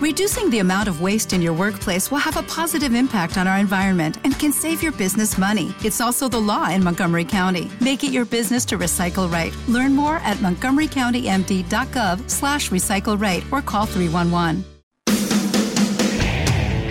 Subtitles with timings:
[0.00, 3.58] Reducing the amount of waste in your workplace will have a positive impact on our
[3.58, 5.74] environment and can save your business money.
[5.84, 7.70] It's also the law in Montgomery County.
[7.82, 9.54] Make it your business to recycle right.
[9.68, 14.64] Learn more at montgomerycountymd.gov slash recycle right or call 311.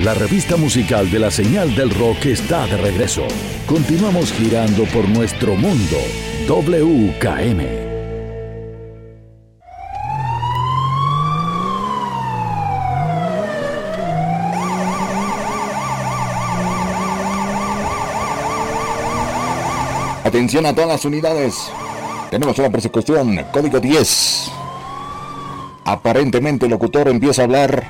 [0.03, 3.27] La revista musical de la señal del rock está de regreso.
[3.65, 5.97] Continuamos girando por nuestro mundo.
[6.47, 7.88] WKM.
[20.23, 21.71] Atención a todas las unidades.
[22.29, 23.45] Tenemos una persecución.
[23.51, 24.51] Código 10.
[25.85, 27.83] Aparentemente el locutor empieza a hablar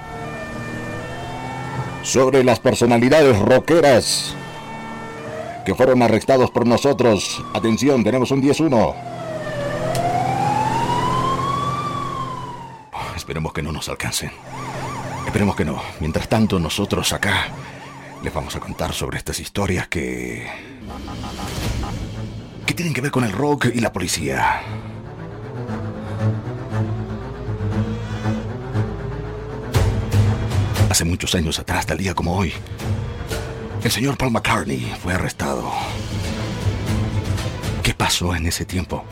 [2.04, 4.36] sobre las personalidades rockeras
[5.66, 7.44] que fueron arrestados por nosotros.
[7.54, 8.96] Atención, tenemos un 10-1.
[13.16, 14.32] Esperemos que no nos alcancen.
[15.26, 15.82] Esperemos que no.
[16.00, 17.48] Mientras tanto, nosotros acá
[18.24, 20.48] les vamos a contar sobre estas historias que
[22.80, 24.62] tienen que ver con el rock y la policía.
[30.90, 32.54] Hace muchos años atrás, tal día como hoy,
[33.84, 35.70] el señor Paul McCartney fue arrestado.
[37.84, 39.04] ¿Qué pasó en ese tiempo?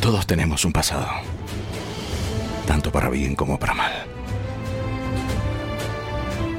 [0.00, 1.06] Todos tenemos un pasado,
[2.66, 3.92] tanto para bien como para mal.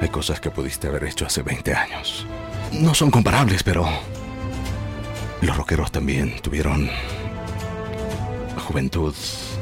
[0.01, 2.25] Hay cosas que pudiste haber hecho hace 20 años.
[2.71, 3.85] No son comparables, pero
[5.45, 6.89] los rockeros también tuvieron
[8.67, 9.13] juventud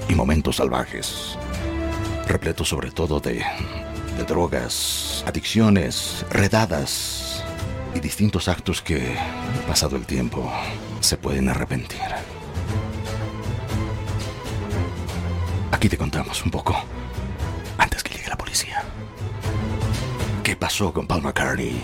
[0.08, 1.38] y momentos salvajes,
[2.28, 3.44] repletos sobre todo de,
[4.18, 7.44] de drogas, adicciones, redadas
[7.96, 9.16] y distintos actos que,
[9.68, 10.52] pasado el tiempo,
[11.00, 12.00] se pueden arrepentir.
[15.72, 16.76] Aquí te contamos un poco,
[17.78, 18.84] antes que llegue la policía.
[20.44, 21.82] ¿Qué pasó con Paul McCartney?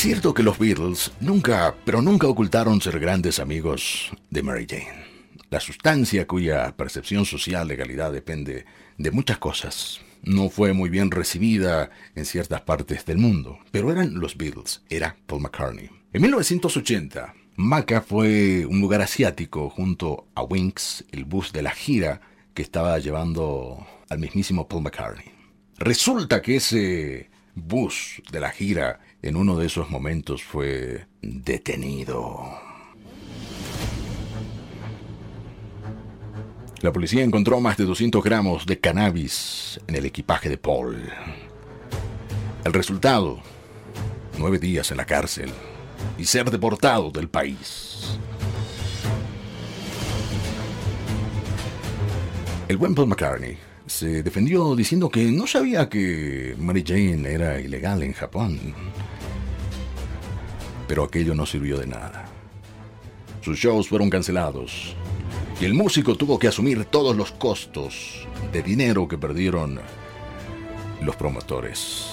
[0.00, 5.04] Cierto que los Beatles nunca, pero nunca ocultaron ser grandes amigos de Mary Jane.
[5.50, 8.64] La sustancia cuya percepción social legalidad depende
[8.96, 10.00] de muchas cosas.
[10.22, 15.18] No fue muy bien recibida en ciertas partes del mundo, pero eran los Beatles, era
[15.26, 15.90] Paul McCartney.
[16.14, 22.22] En 1980, Maca fue un lugar asiático junto a Winx, el bus de la gira
[22.54, 25.30] que estaba llevando al mismísimo Paul McCartney.
[25.76, 32.40] Resulta que ese bus de la gira en uno de esos momentos fue detenido.
[36.80, 40.96] La policía encontró más de 200 gramos de cannabis en el equipaje de Paul.
[42.64, 43.40] El resultado,
[44.38, 45.50] nueve días en la cárcel
[46.18, 48.18] y ser deportado del país.
[52.68, 58.04] El buen Paul McCartney se defendió diciendo que no sabía que Mary Jane era ilegal
[58.04, 58.58] en Japón.
[60.86, 62.26] Pero aquello no sirvió de nada.
[63.40, 64.94] Sus shows fueron cancelados
[65.60, 69.80] y el músico tuvo que asumir todos los costos de dinero que perdieron
[71.02, 72.06] los promotores.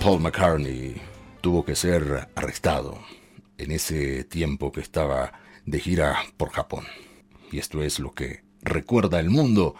[0.00, 1.00] Paul McCartney
[1.40, 2.98] tuvo que ser arrestado
[3.58, 5.32] en ese tiempo que estaba
[5.66, 6.84] de gira por Japón.
[7.52, 9.74] Y esto es lo que recuerda el mundo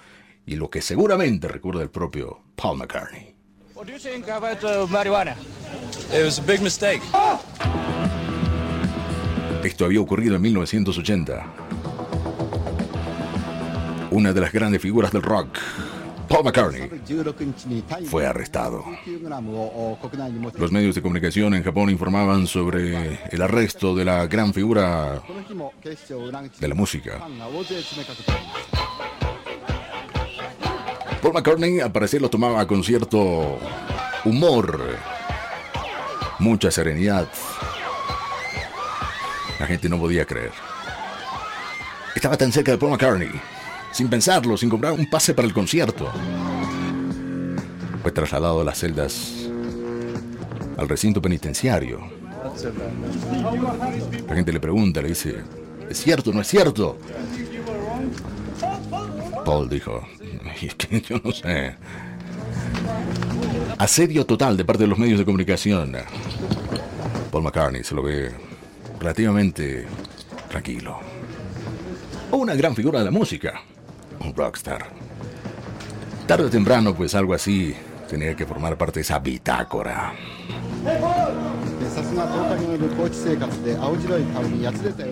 [0.47, 3.35] y lo que seguramente recuerda el propio Paul McCartney.
[3.75, 5.37] What do you think about uh, marijuana?
[6.13, 7.03] It was a big mistake.
[9.65, 11.47] Esto había ocurrido en 1980.
[14.11, 15.59] Una de las grandes figuras del rock,
[16.29, 16.89] Paul McCartney,
[18.05, 18.85] fue arrestado.
[20.59, 25.23] Los medios de comunicación en Japón informaban sobre el arresto de la gran figura
[26.61, 27.21] de la música.
[31.35, 33.59] McCartney al parecer lo tomaba con cierto
[34.25, 34.97] humor,
[36.39, 37.29] mucha serenidad.
[39.59, 40.53] La gente no podía creer.
[42.15, 43.31] Estaba tan cerca de Paul McCartney,
[43.93, 46.11] sin pensarlo, sin comprar un pase para el concierto.
[48.03, 49.49] Fue trasladado a las celdas
[50.77, 52.01] al recinto penitenciario.
[54.29, 55.43] La gente le pregunta, le dice,
[55.89, 56.99] ¿es cierto o no es cierto?
[59.45, 60.07] Paul dijo,
[61.09, 61.75] yo no sé.
[63.79, 65.97] Asedio total de parte de los medios de comunicación.
[67.31, 68.31] Paul McCartney se lo ve
[69.01, 69.87] relativamente
[70.49, 71.01] tranquilo.
[72.31, 73.61] Una gran figura de la música.
[74.21, 74.87] Un rockstar.
[76.27, 77.75] Tarde o temprano, pues algo así
[78.09, 80.15] tenía que formar parte de esa bitácora.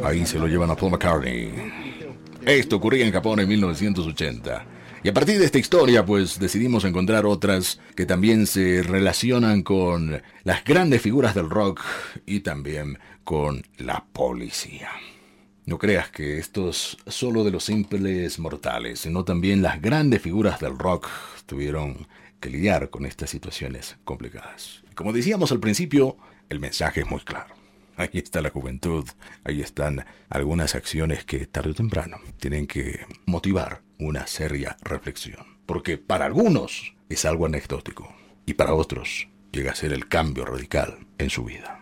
[0.04, 1.52] Ahí se lo llevan a Paul McCartney.
[2.46, 4.64] Esto ocurría en Japón en 1980.
[5.04, 10.22] Y a partir de esta historia, pues decidimos encontrar otras que también se relacionan con
[10.44, 11.80] las grandes figuras del rock
[12.24, 14.90] y también con la policía.
[15.66, 20.60] No creas que esto es solo de los simples mortales, sino también las grandes figuras
[20.60, 21.08] del rock
[21.46, 22.06] tuvieron
[22.38, 24.84] que lidiar con estas situaciones complicadas.
[24.94, 26.16] Como decíamos al principio,
[26.48, 27.56] el mensaje es muy claro.
[27.96, 29.04] Ahí está la juventud,
[29.42, 35.58] ahí están algunas acciones que tarde o temprano tienen que motivar una seria reflexión.
[35.66, 38.14] Porque para algunos es algo anecdótico
[38.46, 41.80] y para otros llega a ser el cambio radical en su vida.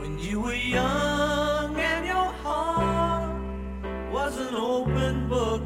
[0.00, 3.32] When you were young and your heart
[4.12, 5.62] was an open book,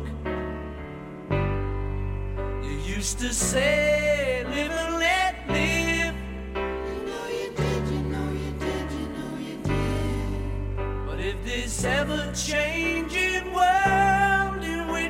[2.62, 6.14] you used to say, live and let live.
[6.54, 11.06] You know you did, you know you did, you know you did.
[11.06, 12.36] But if this ever world,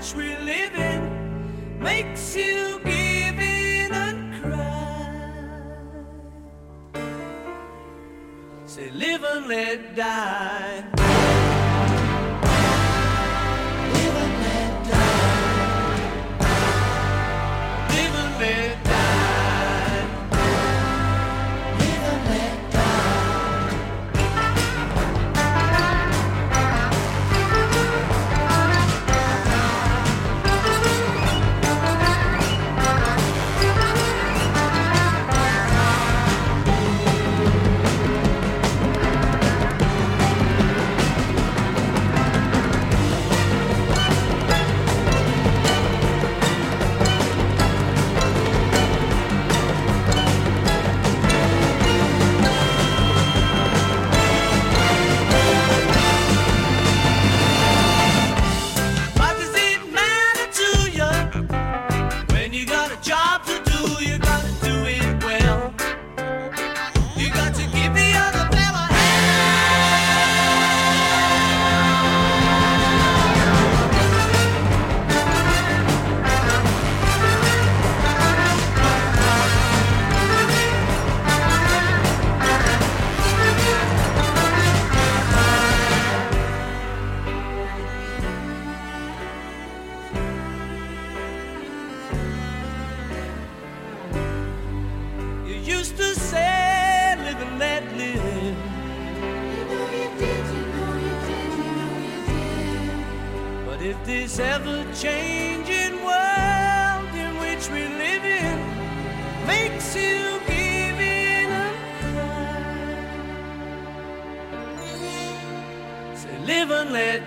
[0.09, 5.35] which we live in makes you give in and cry.
[8.65, 11.58] Say, live and let die.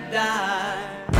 [0.09, 1.10] die.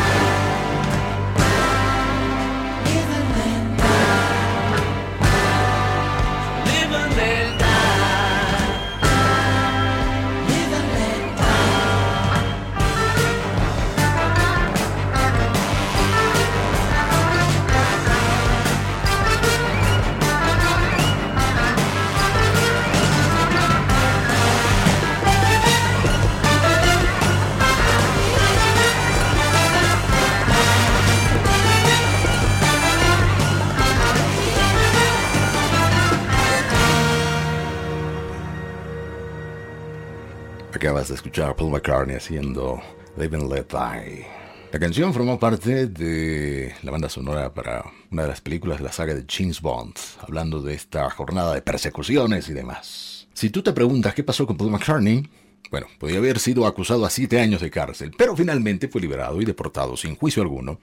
[40.81, 42.81] Acabas de escuchar Paul McCartney haciendo
[43.15, 44.25] Live and Let Die.
[44.73, 48.91] La canción formó parte de la banda sonora para una de las películas de la
[48.91, 53.27] saga de James Bond, hablando de esta jornada de persecuciones y demás.
[53.31, 55.29] Si tú te preguntas qué pasó con Paul McCartney,
[55.69, 59.45] bueno, podía haber sido acusado a siete años de cárcel, pero finalmente fue liberado y
[59.45, 60.79] deportado sin juicio alguno.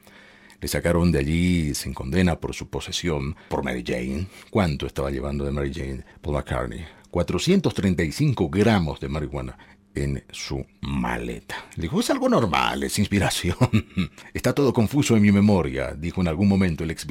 [0.61, 4.29] Le sacaron de allí sin condena por su posesión por Mary Jane.
[4.49, 6.87] ¿Cuánto estaba llevando de Mary Jane Paul McCartney?
[7.11, 9.59] 435 gramos de marihuana
[10.05, 11.67] en su maleta.
[11.77, 13.57] Le dijo, es algo normal, es inspiración.
[14.35, 17.07] Está todo confuso en mi memoria, dijo en algún momento el ex.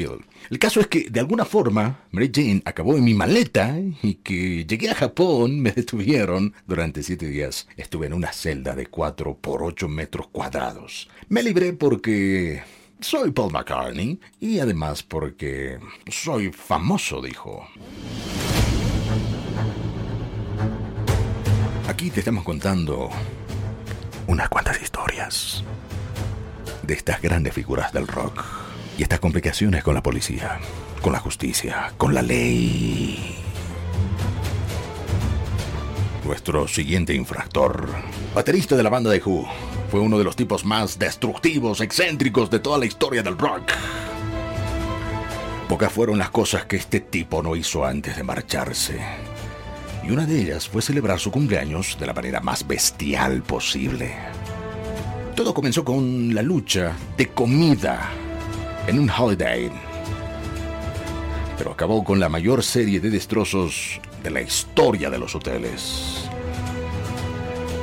[0.50, 4.65] El caso es que, de alguna forma, Mary Jane acabó en mi maleta y que
[4.65, 6.53] llegué a Japón, me detuvieron.
[6.67, 11.10] Durante siete días estuve en una celda de 4 por 8 metros cuadrados.
[11.29, 12.62] Me libré porque
[13.00, 17.67] soy Paul McCartney y además porque soy famoso, dijo.
[21.98, 23.10] Aquí te estamos contando
[24.27, 25.63] unas cuantas historias
[26.84, 28.46] de estas grandes figuras del rock
[29.00, 30.60] y estas complicaciones con la policía,
[31.01, 33.39] con la justicia, con la ley.
[36.24, 37.89] Nuestro siguiente infractor,
[38.36, 39.48] baterista de la banda de Who,
[39.89, 43.72] Fue uno de los tipos más destructivos, excéntricos de toda la historia del rock.
[45.68, 49.00] Pocas fueron las cosas que este tipo no hizo antes de marcharse.
[50.07, 54.15] Y una de ellas fue celebrar su cumpleaños de la manera más bestial posible.
[55.35, 58.09] Todo comenzó con la lucha de comida
[58.87, 59.69] en un holiday.
[61.57, 66.29] Pero acabó con la mayor serie de destrozos de la historia de los hoteles.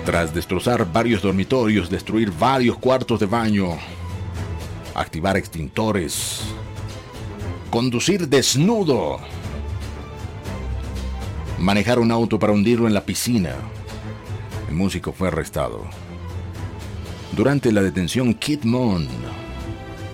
[0.07, 3.77] Tras destrozar varios dormitorios, destruir varios cuartos de baño,
[4.95, 6.41] activar extintores,
[7.71, 9.21] conducir desnudo,
[11.59, 13.55] manejar un auto para hundirlo en la piscina,
[14.69, 15.85] el músico fue arrestado.
[17.33, 19.09] Durante la detención, Kid Moon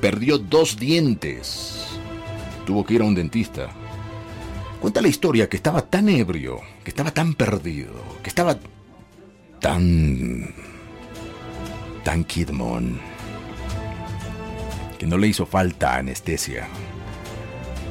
[0.01, 1.99] perdió dos dientes.
[2.67, 3.69] Tuvo que ir a un dentista.
[4.81, 7.93] Cuenta la historia que estaba tan ebrio, que estaba tan perdido,
[8.23, 8.59] que estaba
[9.61, 10.55] tan...
[12.03, 12.99] tan Kid Moon,
[14.99, 16.67] que no le hizo falta anestesia.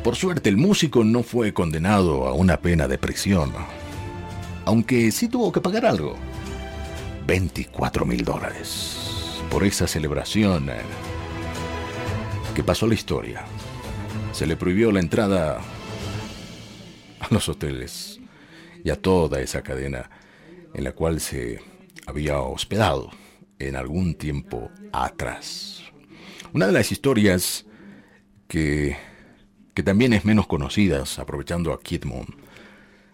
[0.03, 3.53] Por suerte, el músico no fue condenado a una pena de prisión,
[4.65, 6.15] aunque sí tuvo que pagar algo.
[7.27, 8.97] 24 mil dólares
[9.51, 10.81] por esa celebración eh,
[12.55, 13.43] que pasó la historia.
[14.31, 15.59] Se le prohibió la entrada
[17.19, 18.19] a los hoteles
[18.83, 20.09] y a toda esa cadena
[20.73, 21.59] en la cual se
[22.07, 23.11] había hospedado
[23.59, 25.83] en algún tiempo atrás.
[26.53, 27.65] Una de las historias
[28.47, 28.97] que,
[29.79, 32.25] que también es menos conocida, aprovechando a Kidmon,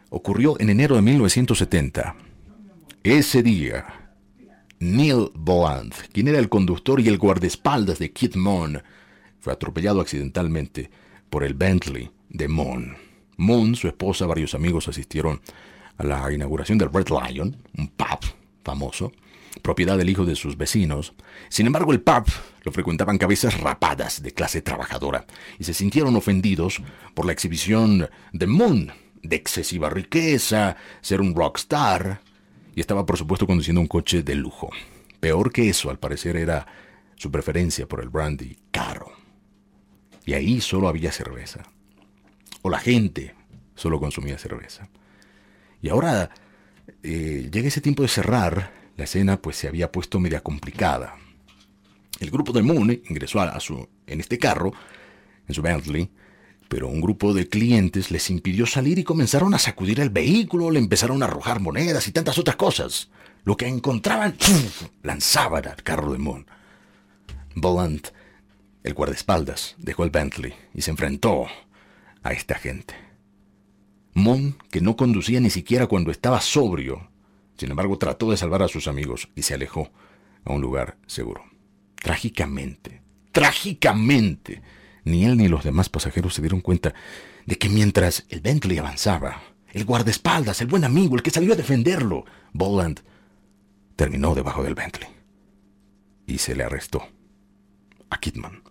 [0.09, 2.15] ocurrió en enero de 1970.
[3.03, 3.85] Ese día,
[4.79, 8.81] Neil Boland, quien era el conductor y el guardaespaldas de Kid Moon,
[9.39, 10.89] fue atropellado accidentalmente
[11.29, 12.97] por el Bentley de Moon.
[13.37, 15.41] Moon, su esposa, varios amigos asistieron
[15.97, 18.21] a la inauguración del Red Lion, un pub
[18.63, 19.11] famoso,
[19.61, 21.13] propiedad del hijo de sus vecinos.
[21.49, 22.25] Sin embargo, el pub
[22.63, 25.25] lo frecuentaban cabezas rapadas de clase trabajadora
[25.59, 26.81] y se sintieron ofendidos
[27.13, 32.21] por la exhibición de Moon, de excesiva riqueza, ser un rockstar,
[32.75, 34.69] y estaba por supuesto conduciendo un coche de lujo.
[35.19, 36.67] Peor que eso, al parecer, era
[37.15, 39.11] su preferencia por el brandy caro.
[40.25, 41.63] Y ahí solo había cerveza.
[42.61, 43.33] O la gente
[43.75, 44.89] solo consumía cerveza.
[45.81, 46.31] Y ahora
[47.03, 51.17] eh, llega ese tiempo de cerrar, la escena pues se había puesto media complicada.
[52.19, 54.71] El grupo de Moon ingresó a su, en este carro,
[55.47, 56.09] en su Bentley,
[56.67, 60.79] pero un grupo de clientes les impidió salir y comenzaron a sacudir el vehículo, le
[60.79, 63.09] empezaron a arrojar monedas y tantas otras cosas.
[63.43, 64.35] Lo que encontraban,
[65.03, 66.47] lanzaban al carro de Moon.
[67.53, 68.07] Boland,
[68.83, 71.45] el guardaespaldas, dejó el Bentley y se enfrentó
[72.23, 72.95] a esta gente.
[74.13, 77.09] Moon, que no conducía ni siquiera cuando estaba sobrio,
[77.57, 79.91] sin embargo trató de salvar a sus amigos y se alejó
[80.43, 81.43] a un lugar seguro.
[81.95, 84.61] Trágicamente, trágicamente,
[85.03, 86.93] ni él ni los demás pasajeros se dieron cuenta
[87.45, 91.57] de que mientras el Bentley avanzaba, el guardaespaldas, el buen amigo, el que salió a
[91.57, 93.01] defenderlo, Boland,
[93.95, 95.09] terminó debajo del Bentley.
[96.27, 97.07] Y se le arrestó
[98.09, 98.63] a Kidman.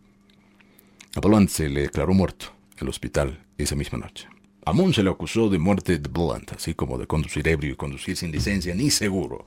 [1.15, 4.29] A Boland se le declaró muerto en el hospital esa misma noche.
[4.67, 7.77] A Moon se le acusó de muerte de Boland, así como de conducir ebrio y
[7.77, 9.45] conducir sin licencia ni seguro.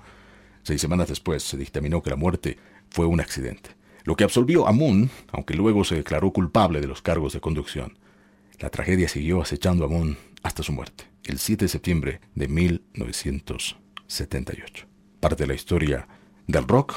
[0.64, 2.58] Seis semanas después se dictaminó que la muerte
[2.90, 4.72] fue un accidente lo que absolvió a
[5.34, 8.00] aunque luego se declaró culpable de los cargos de conducción.
[8.58, 14.88] La tragedia siguió acechando a Moon hasta su muerte, el 7 de septiembre de 1978.
[15.20, 16.08] Parte de la historia
[16.48, 16.94] del rock,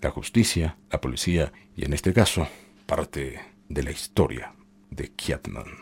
[0.00, 2.46] la justicia, la policía y en este caso,
[2.86, 4.54] parte de la historia
[4.88, 5.81] de Kiatman.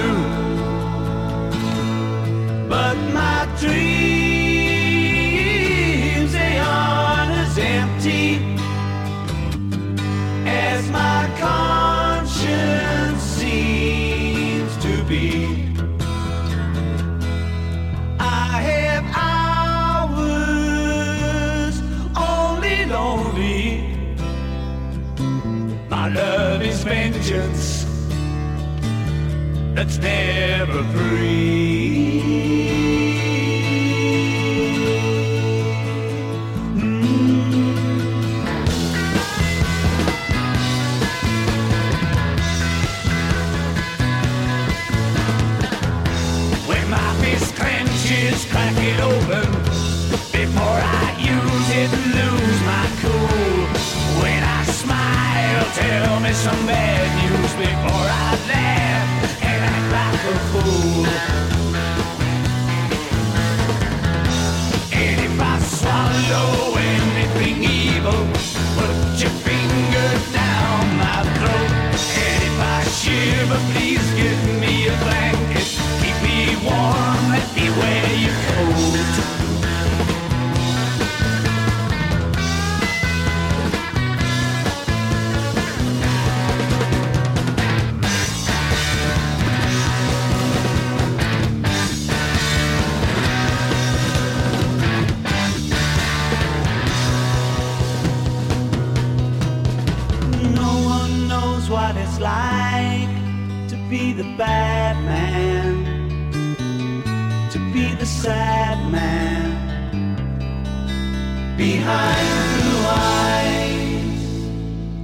[29.73, 32.21] That's never free.
[36.75, 37.11] Mm.
[46.67, 49.51] When my fist clenches, crack it open
[50.31, 53.67] before I use it, lose my cool.
[54.21, 59.20] When I smile, tell me some bad news before I laugh
[60.23, 61.05] a fool.
[64.93, 68.27] And if I swallow anything evil,
[68.77, 71.71] put your finger down my throat.
[72.21, 75.67] And if I shiver, please give me a blanket.
[76.01, 79.40] Keep me warm, let me wear your coat.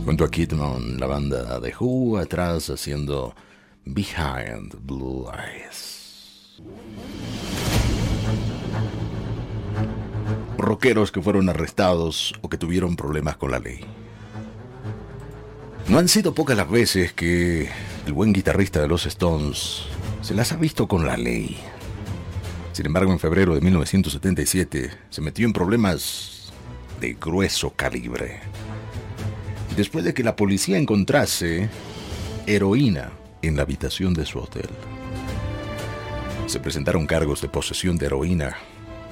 [0.06, 3.36] Junto a Kidman, la banda de Who atrás haciendo
[3.86, 6.60] Behind Blue Eyes.
[10.58, 13.82] Rockeros que fueron arrestados o que tuvieron problemas con la ley.
[15.88, 17.70] No han sido pocas las veces que
[18.08, 19.84] el buen guitarrista de los Stones
[20.24, 21.56] se las ha visto con la ley.
[22.74, 26.37] Sin embargo, en febrero de 1977 se metió en problemas
[27.00, 28.40] de grueso calibre.
[29.76, 31.70] Después de que la policía encontrase
[32.46, 34.70] heroína en la habitación de su hotel.
[36.48, 38.56] Se presentaron cargos de posesión de heroína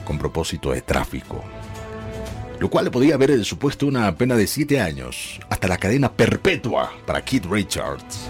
[0.05, 1.43] con propósito de tráfico,
[2.59, 6.93] lo cual le podía haber supuesto una pena de 7 años, hasta la cadena perpetua
[7.05, 8.29] para Keith Richards.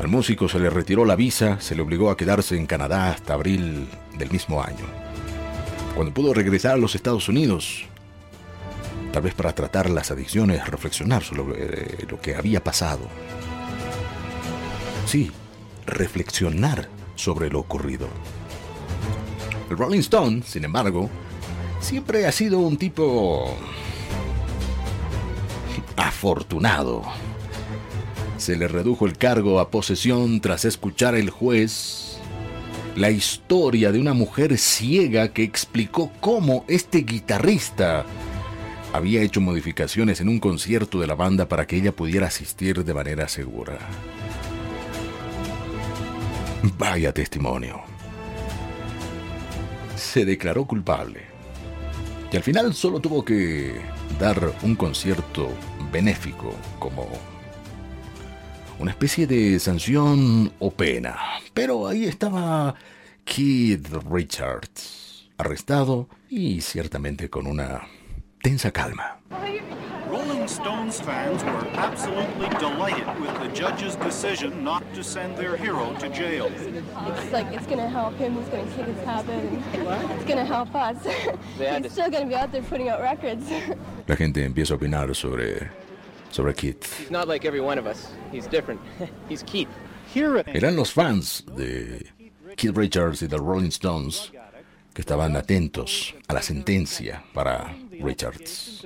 [0.00, 3.34] Al músico se le retiró la visa, se le obligó a quedarse en Canadá hasta
[3.34, 3.86] abril
[4.18, 5.03] del mismo año.
[5.94, 7.84] Cuando pudo regresar a los Estados Unidos,
[9.12, 13.08] tal vez para tratar las adicciones, reflexionar sobre eh, lo que había pasado.
[15.06, 15.30] Sí,
[15.86, 18.08] reflexionar sobre lo ocurrido.
[19.70, 21.08] El Rolling Stone, sin embargo,
[21.78, 23.56] siempre ha sido un tipo
[25.96, 27.02] afortunado.
[28.36, 32.03] Se le redujo el cargo a posesión tras escuchar el juez
[32.96, 38.04] la historia de una mujer ciega que explicó cómo este guitarrista
[38.92, 42.94] había hecho modificaciones en un concierto de la banda para que ella pudiera asistir de
[42.94, 43.78] manera segura.
[46.78, 47.82] Vaya testimonio.
[49.96, 51.22] Se declaró culpable.
[52.32, 53.74] Y al final solo tuvo que
[54.20, 55.48] dar un concierto
[55.90, 57.08] benéfico como
[58.78, 61.16] una especie de sanción o pena.
[61.52, 62.74] Pero ahí estaba
[63.24, 67.82] Keith Richards, arrestado y ciertamente con una
[68.42, 69.18] tensa calma.
[70.08, 75.92] Rolling Stones fans were absolutely delighted with the judge's decision not to send their hero
[75.98, 76.50] to jail.
[76.54, 78.34] It's like it's gonna help him.
[78.36, 79.42] He's gonna kick his habit.
[79.72, 80.96] It's gonna help us.
[81.82, 83.44] He's still gonna be out there putting out records.
[84.06, 85.70] La gente empieza a opinar sobre,
[86.34, 86.98] sobre Keith.
[86.98, 88.08] He's not like every one of us.
[88.32, 88.80] He's different.
[89.28, 89.68] He's Keith.
[90.12, 92.06] Here at Eran los fans de
[92.56, 94.32] Keith Richards y de Rolling Stones
[94.92, 98.84] que estaban atentos a la sentencia para Richards.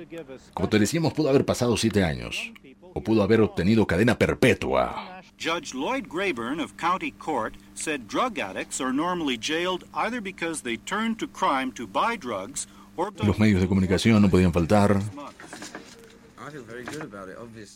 [0.53, 2.51] Como te decíamos, pudo haber pasado siete años
[2.93, 8.81] o pudo haber obtenido cadena perpetua Judge Lloyd Grayburn of County Court said drug addicts
[8.81, 13.61] are normally jailed either because they turn to crime to buy drugs or Los medios
[13.61, 14.99] de comunicación no podían faltar.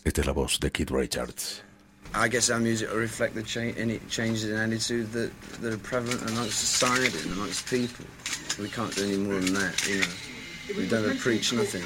[0.04, 1.62] Esta es la voz de Keith Richards.
[2.14, 5.78] I guess our music will reflect the cha- any changes in attitude that, that are
[5.78, 8.06] prevalent amongst society and amongst people.
[8.58, 10.06] We can't do any more than that, you know.
[10.76, 11.82] We don't preach nothing.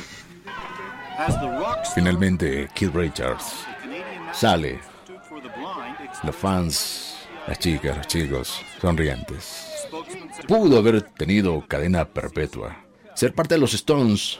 [1.94, 3.64] Finalmente, Keith Richards
[4.32, 4.78] sale.
[6.22, 9.66] Los fans, las chicas, los chicos, sonrientes.
[10.46, 12.76] Pudo haber tenido cadena perpetua.
[13.14, 14.38] Ser parte de los Stones,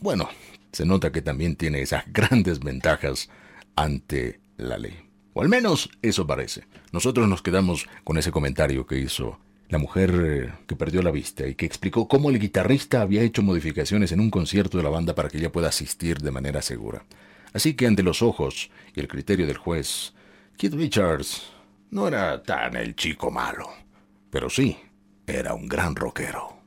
[0.00, 0.28] bueno,
[0.72, 3.28] se nota que también tiene esas grandes ventajas
[3.76, 4.96] ante la ley.
[5.32, 6.64] O al menos eso parece.
[6.92, 11.46] Nosotros nos quedamos con ese comentario que hizo la mujer eh, que perdió la vista
[11.46, 15.14] y que explicó cómo el guitarrista había hecho modificaciones en un concierto de la banda
[15.14, 17.04] para que ella pueda asistir de manera segura.
[17.52, 20.12] Así que ante los ojos y el criterio del juez,
[20.56, 21.52] Keith Richards
[21.90, 23.68] no era tan el chico malo,
[24.30, 24.76] pero sí
[25.26, 26.59] era un gran rockero.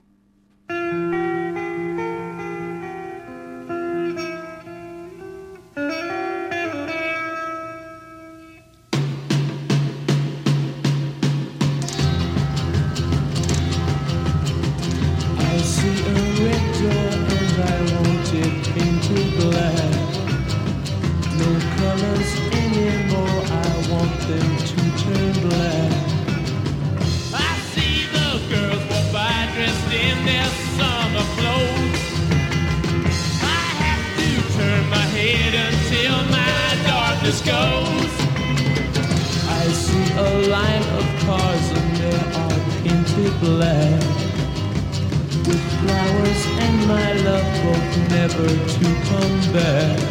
[49.54, 50.03] Back.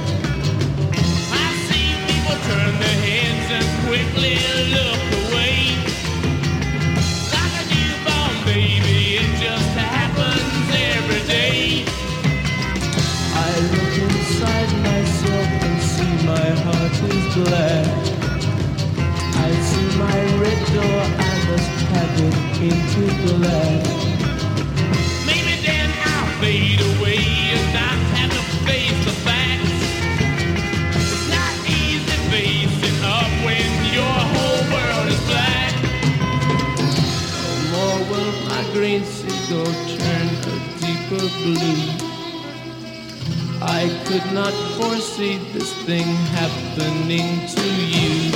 [44.07, 46.07] Could not foresee this thing
[46.39, 48.33] happening to you.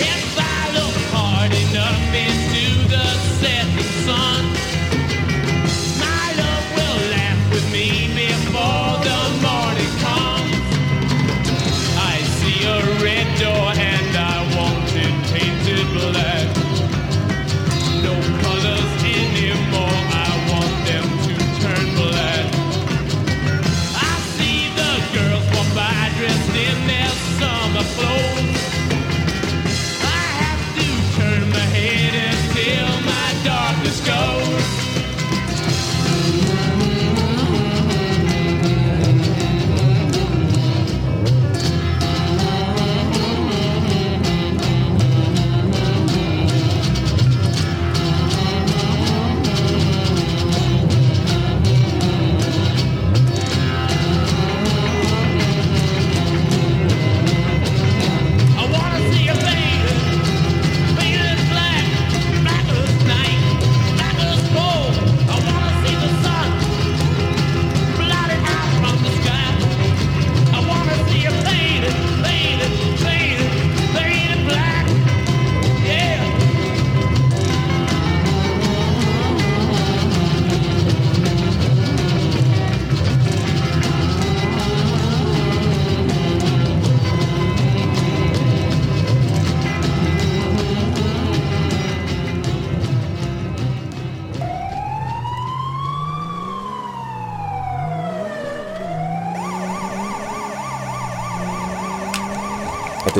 [0.00, 2.47] If I look hard enough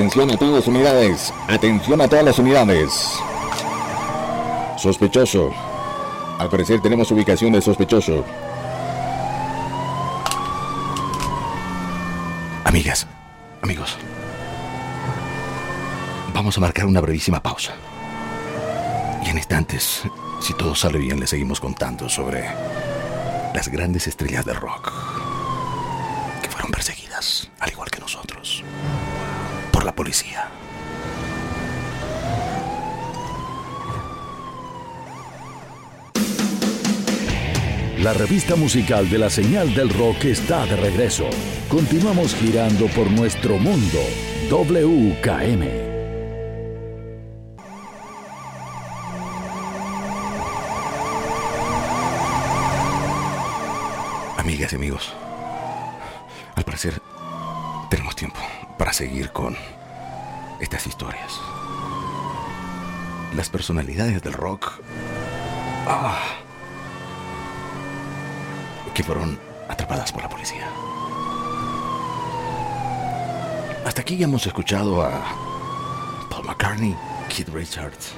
[0.09, 1.35] Atención a todas las unidades.
[1.49, 3.19] Atención a todas las unidades.
[4.79, 5.53] Sospechoso.
[6.39, 8.25] Al parecer tenemos ubicación de sospechoso.
[12.65, 13.07] Amigas,
[13.61, 13.99] amigos.
[16.33, 17.75] Vamos a marcar una brevísima pausa.
[19.27, 20.05] Y en instantes,
[20.41, 22.49] si todo sale bien, le seguimos contando sobre
[23.55, 24.91] las grandes estrellas del rock
[26.41, 27.88] que fueron perseguidas, al igual
[29.99, 30.49] policía.
[37.99, 41.29] La revista musical de la señal del rock está de regreso.
[41.69, 43.99] Continuamos girando por nuestro mundo.
[44.49, 45.65] WKM.
[54.37, 55.13] Amigas y amigos,
[56.55, 57.03] al parecer
[57.91, 58.39] tenemos tiempo
[58.79, 59.57] para seguir con
[60.61, 61.41] estas historias.
[63.37, 64.73] Las personalidades del rock
[65.87, 66.19] ah,
[68.95, 70.69] que fueron atrapadas por la policía.
[73.85, 76.95] Hasta aquí hemos escuchado a Paul McCartney,
[77.29, 78.13] Keith Richards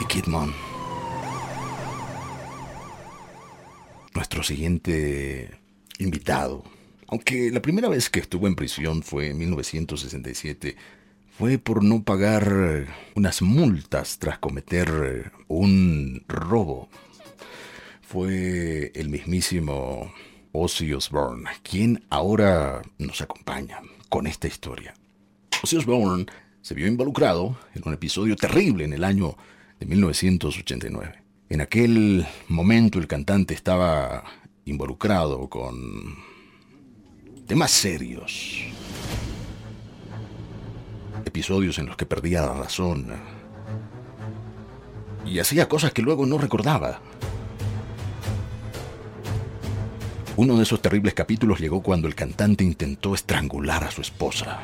[0.00, 0.52] y Kid Moon.
[4.14, 5.58] Nuestro siguiente
[5.98, 6.64] invitado,
[7.08, 10.76] aunque la primera vez que estuvo en prisión fue en 1967,
[11.38, 16.88] fue por no pagar unas multas tras cometer un robo.
[18.02, 20.12] Fue el mismísimo
[20.52, 23.78] Ozzy Osbourne, quien ahora nos acompaña
[24.10, 24.94] con esta historia.
[25.62, 26.26] Ozzy Osbourne
[26.60, 29.34] se vio involucrado en un episodio terrible en el año
[29.80, 31.22] de 1989.
[31.48, 34.24] En aquel momento el cantante estaba
[34.66, 36.16] involucrado con
[37.46, 38.66] temas serios.
[41.24, 43.06] Episodios en los que perdía la razón.
[45.24, 47.00] Y hacía cosas que luego no recordaba.
[50.36, 54.60] Uno de esos terribles capítulos llegó cuando el cantante intentó estrangular a su esposa.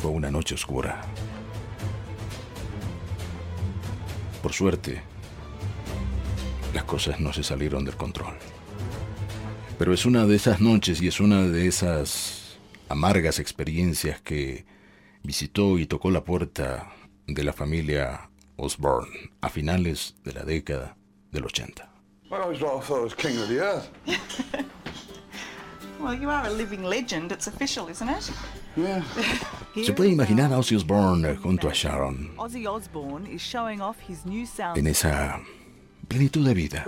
[0.00, 1.02] Fue una noche oscura.
[4.42, 5.02] Por suerte,
[6.72, 8.34] las cosas no se salieron del control.
[9.78, 12.37] Pero es una de esas noches y es una de esas
[12.88, 14.64] amargas experiencias que
[15.22, 16.92] visitó y tocó la puerta
[17.26, 20.96] de la familia Osborne a finales de la década
[21.30, 21.88] del 80.
[22.30, 23.88] I always thought I was king of the earth.
[26.00, 27.32] Well, you are a living legend.
[27.32, 28.30] It's official, isn't it?
[28.76, 29.02] Yeah.
[29.84, 34.24] Se puede imaginar a Ozzy Osbourne junto a Sharon Ozzy Osbourne is showing off his
[34.24, 34.78] new sound.
[34.78, 35.40] en esa
[36.06, 36.86] plenitud de vida,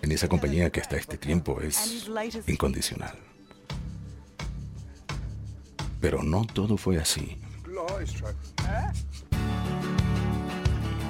[0.00, 2.06] en esa compañía que hasta este tiempo es
[2.46, 3.18] incondicional.
[6.02, 7.38] Pero no todo fue así.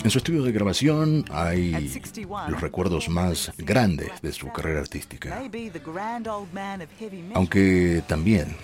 [0.04, 2.00] En su estudio de grabación hay
[2.48, 5.42] los recuerdos más grandes de su carrera artística.
[7.34, 8.56] Aunque también,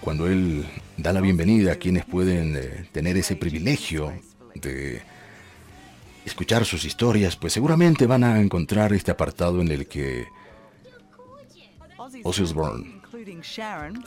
[0.00, 0.64] cuando él
[0.96, 4.12] da la bienvenida a quienes pueden eh, tener ese privilegio
[4.54, 5.02] de
[6.24, 10.26] escuchar sus historias, pues seguramente van a encontrar este apartado en el que
[12.22, 12.97] Ozzy Osbourne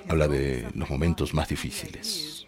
[0.07, 2.47] habla de los momentos más difíciles.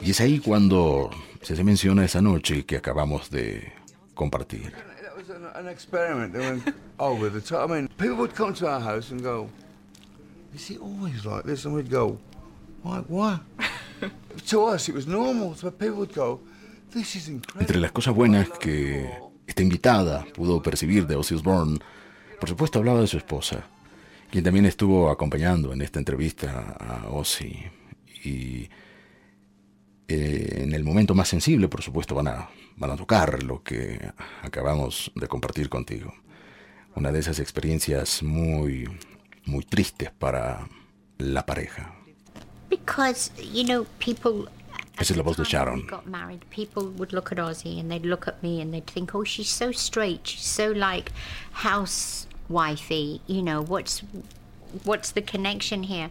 [0.00, 1.10] Y es ahí cuando
[1.42, 3.72] se menciona esa noche que acabamos de
[4.14, 4.72] compartir.
[4.72, 6.32] That was an, an experiment.
[6.32, 7.70] They went over the top.
[7.70, 9.48] I mean, people would come to our house and go,
[10.54, 12.18] "Is it always like this?" And we'd go,
[12.82, 13.02] "Why?
[13.08, 13.38] Why?"
[14.48, 15.54] to us, it was normal.
[15.54, 16.40] So people would go,
[16.92, 19.08] "This is incredible." Entre las cosas buenas que
[19.46, 21.78] esta invitada pudo percibir de Ozzy Osbourne,
[22.40, 23.64] por supuesto hablaba de su esposa,
[24.30, 27.56] quien también estuvo acompañando en esta entrevista a Ozzy.
[28.24, 28.68] Y
[30.08, 34.10] eh, en el momento más sensible, por supuesto, van a, van a tocar lo que
[34.42, 36.12] acabamos de compartir contigo.
[36.94, 38.88] Una de esas experiencias muy,
[39.46, 40.68] muy tristes para
[41.18, 41.94] la pareja.
[42.68, 44.50] Because, you know, people.
[44.98, 45.86] Esa es la voz de Sharon.
[45.86, 46.40] got married.
[46.50, 49.48] People would look at Ozzy and they'd look at me and they'd think, "Oh, she's
[49.48, 50.26] so straight.
[50.26, 51.12] She's so like
[52.48, 53.20] housewifey.
[53.26, 54.02] You know, what's
[54.84, 56.10] what's the connection here?"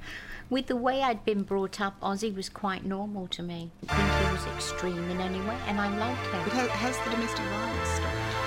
[0.50, 3.70] With the way I'd been brought up, Ozzy was quite normal to me.
[3.90, 6.42] I think he was extreme in any way, and I liked him.
[6.46, 8.38] But has, has the domestic violence stopped?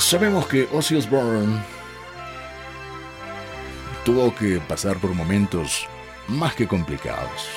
[0.00, 1.60] Sabemos que Ozzy Osbourne
[4.04, 5.86] tuvo que pasar por momentos
[6.26, 7.48] más que complicados.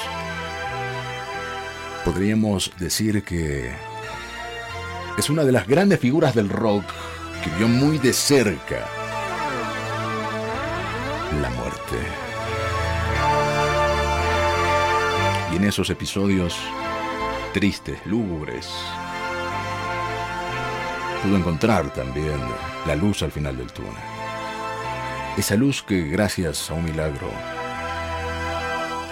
[2.06, 3.72] Podríamos decir que
[5.18, 6.84] es una de las grandes figuras del rock
[7.44, 8.88] que vio muy de cerca
[11.42, 11.98] la muerte.
[15.52, 16.56] Y en esos episodios
[17.54, 18.70] tristes, lúgubres,
[21.22, 22.40] pudo encontrar también
[22.88, 23.94] la luz al final del túnel.
[25.38, 27.30] Esa luz que gracias a un milagro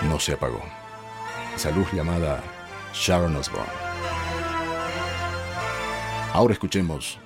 [0.03, 0.61] no se apagó.
[1.55, 2.41] Esa luz llamada
[2.93, 3.71] Sharon Osbourne.
[6.33, 7.19] Ahora escuchemos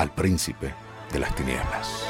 [0.00, 0.72] al príncipe
[1.12, 2.09] de las tinieblas.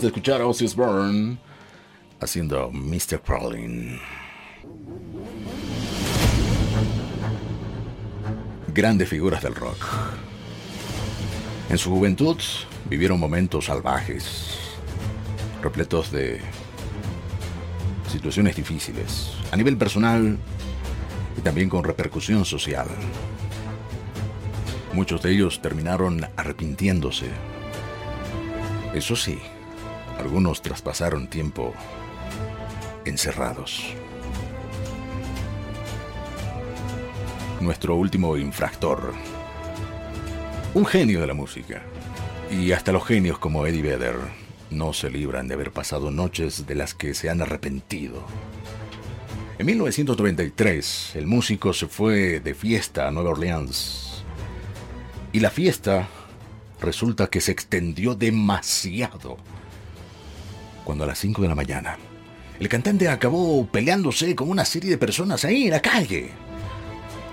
[0.00, 1.36] De escuchar a Ozzy Osbourne
[2.18, 3.20] haciendo Mr.
[3.20, 4.00] Crawling.
[8.68, 9.86] Grandes figuras del rock.
[11.68, 12.38] En su juventud
[12.88, 14.58] vivieron momentos salvajes,
[15.62, 16.40] repletos de
[18.10, 20.38] situaciones difíciles, a nivel personal
[21.36, 22.88] y también con repercusión social.
[24.94, 27.28] Muchos de ellos terminaron arrepintiéndose.
[28.94, 29.38] Eso sí,
[30.22, 31.74] algunos traspasaron tiempo
[33.04, 33.82] encerrados.
[37.60, 39.12] Nuestro último infractor.
[40.74, 41.82] Un genio de la música.
[42.50, 44.16] Y hasta los genios como Eddie Vedder
[44.70, 48.24] no se libran de haber pasado noches de las que se han arrepentido.
[49.58, 54.24] En 1993, el músico se fue de fiesta a Nueva Orleans.
[55.32, 56.08] Y la fiesta
[56.80, 59.36] resulta que se extendió demasiado.
[60.84, 61.96] Cuando a las 5 de la mañana,
[62.58, 66.30] el cantante acabó peleándose con una serie de personas ahí en la calle.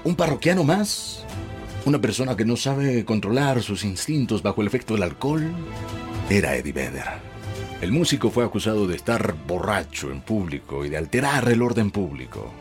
[0.03, 1.23] Un parroquiano más,
[1.85, 5.51] una persona que no sabe controlar sus instintos bajo el efecto del alcohol,
[6.29, 7.29] era Eddie Vedder.
[7.81, 12.51] El músico fue acusado de estar borracho en público y de alterar el orden público.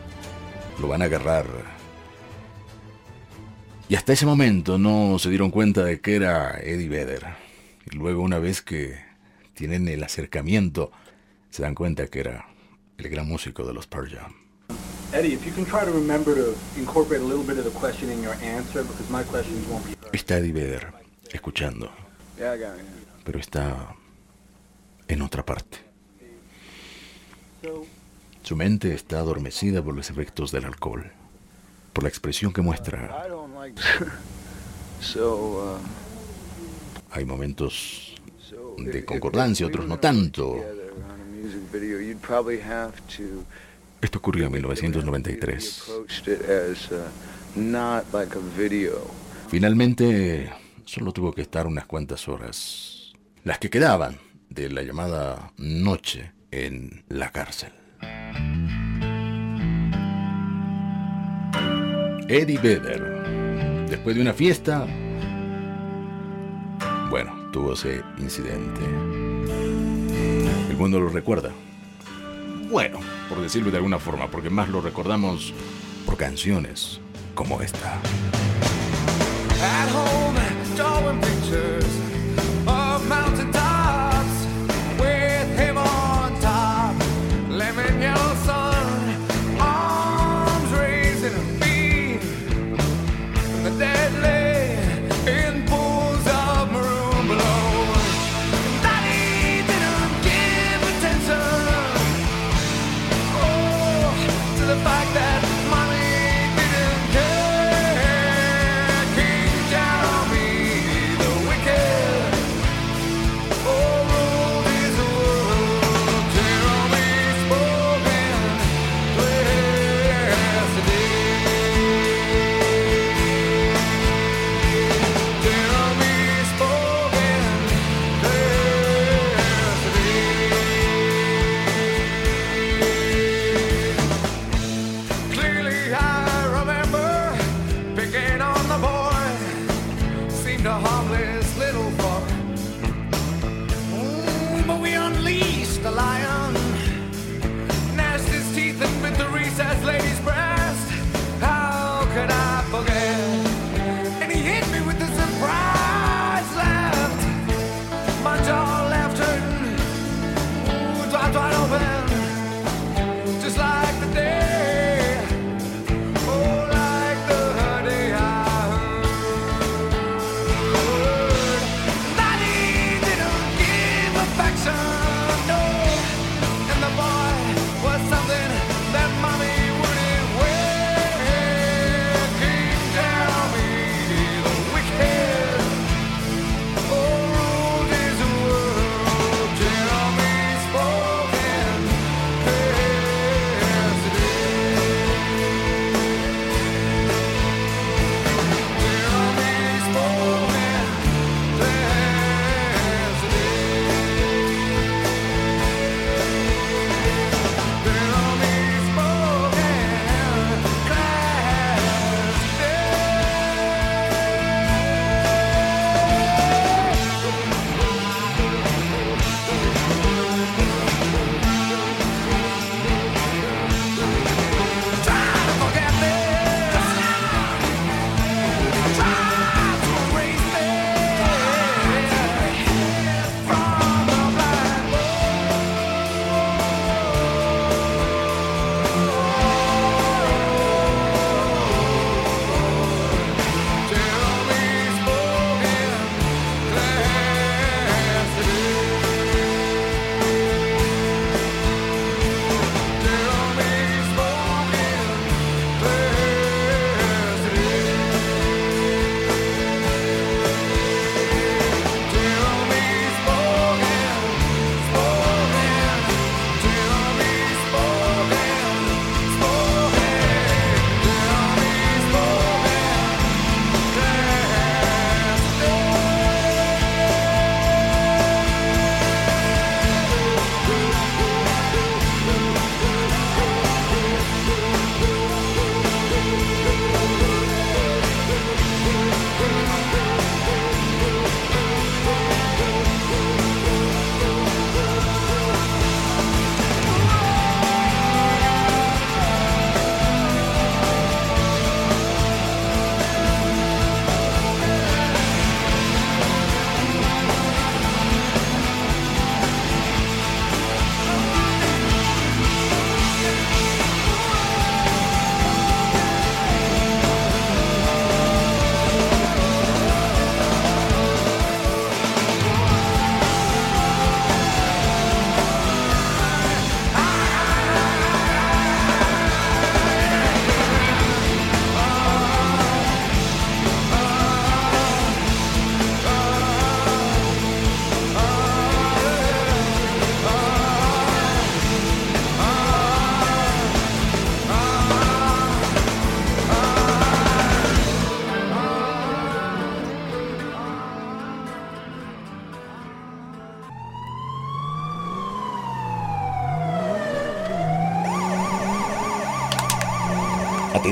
[0.81, 1.47] Lo van a agarrar.
[3.89, 7.25] Y hasta ese momento no se dieron cuenta de que era Eddie Vedder.
[7.91, 9.08] Y luego una vez que
[9.59, 10.93] tienen el acercamiento,
[11.51, 12.47] se dan cuenta que era
[12.97, 14.33] el gran músico de los Pearl Jam.
[15.13, 18.09] Eddie, if you can try to remember to incorporate a little bit of the question
[18.09, 20.15] in your answer, because my questions won't be heard.
[20.15, 20.93] Está Eddie Vedder
[21.33, 21.91] escuchando,
[23.25, 23.97] pero está
[25.09, 25.79] en otra parte.
[28.45, 31.11] Su mente está adormecida por los efectos del alcohol,
[31.93, 33.27] por la expresión que muestra.
[35.15, 35.79] Uh,
[37.13, 38.18] Hay momentos
[38.85, 40.57] de concordancia, otros no tanto.
[44.01, 45.83] Esto ocurrió en 1993.
[45.83, 47.09] approached it as uh,
[47.57, 49.01] not like a video.
[49.49, 50.51] Finalmente,
[50.85, 53.13] solo tuvo que estar unas cuantas horas,
[53.45, 54.19] las que quedaban
[54.51, 57.73] de la llamada noche en la cárcel.
[62.29, 64.87] Eddie Vedder, después de una fiesta,
[67.53, 68.81] tuvo ese incidente.
[70.69, 71.51] El mundo lo recuerda.
[72.71, 75.55] Bueno, por decirlo de alguna forma, porque más lo recordamos
[76.05, 77.01] por canciones
[77.35, 77.99] como esta.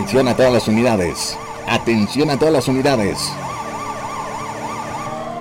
[0.06, 1.36] Atención a todas las unidades.
[1.66, 3.18] Atención a todas las unidades.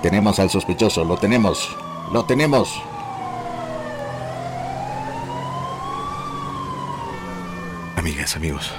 [0.02, 1.78] Tenemos al sospechoso, lo tenemos.
[2.12, 2.82] Lo tenemos.
[7.96, 8.72] Amigas, amigos.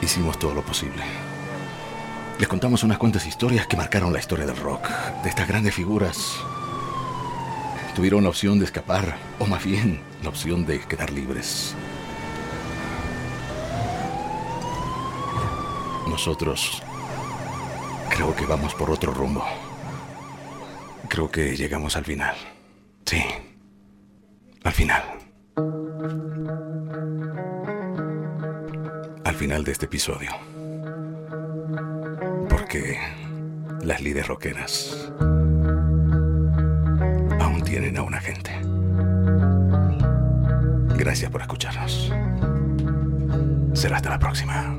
[0.00, 1.02] Hicimos todo lo posible.
[2.38, 4.88] Les contamos unas cuantas historias que marcaron la historia del rock,
[5.22, 6.36] de estas grandes figuras.
[7.94, 11.76] Tuvieron la opción de escapar, o más bien la opción de quedar libres.
[16.14, 16.80] Nosotros
[18.08, 19.44] creo que vamos por otro rumbo.
[21.08, 22.36] Creo que llegamos al final.
[23.04, 23.20] Sí,
[24.62, 25.02] al final.
[29.24, 30.30] Al final de este episodio.
[32.48, 32.96] Porque
[33.82, 35.10] las líderes rockeras
[37.40, 38.52] aún tienen a una gente.
[40.96, 42.12] Gracias por escucharnos.
[43.74, 44.78] Será hasta la próxima.